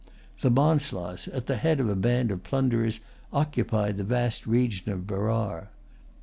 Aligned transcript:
The 0.39 0.49
Bonslas, 0.49 1.27
at 1.27 1.45
the 1.45 1.57
head 1.57 1.79
of 1.79 1.87
a 1.87 1.95
band 1.95 2.31
of 2.31 2.41
plunderers, 2.41 3.01
occupied 3.31 3.97
the 3.97 4.03
vast 4.03 4.47
region 4.47 4.91
of 4.91 5.05
Berar. 5.05 5.69